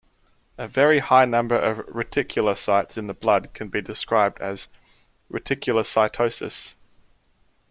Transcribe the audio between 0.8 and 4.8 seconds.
high number of reticulocytes in the blood can be described as